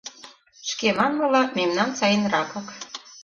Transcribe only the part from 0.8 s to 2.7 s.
манмыла, мемнан семынракак.